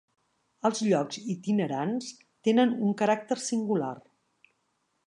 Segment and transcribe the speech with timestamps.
[0.69, 2.09] Els llocs itinerants
[2.49, 3.97] tenen un caràcter singular.